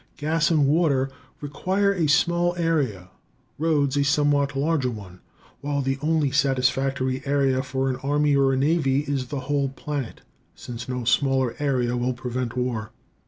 Gas 0.17 0.49
and 0.49 0.65
water 0.65 1.11
require 1.41 1.93
a 1.93 2.07
small 2.07 2.55
area, 2.55 3.11
roads 3.59 3.95
a 3.95 4.03
somewhat 4.03 4.55
larger 4.55 4.89
one, 4.89 5.19
while 5.59 5.83
the 5.83 5.99
only 6.01 6.31
satisfactory 6.31 7.21
area 7.23 7.61
for 7.61 7.87
an 7.87 7.97
army 7.97 8.35
or 8.35 8.51
a 8.51 8.57
navy 8.57 9.01
is 9.01 9.27
the 9.27 9.41
whole 9.41 9.69
planet, 9.69 10.21
since 10.55 10.89
no 10.89 11.03
smaller 11.03 11.55
area 11.59 11.95
will 11.95 12.13
prevent 12.13 12.57
war. 12.57 12.89